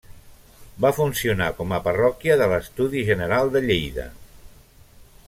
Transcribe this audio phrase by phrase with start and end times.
[0.85, 4.09] Va funcionar com a parròquia de l'Estudi General de Lleida.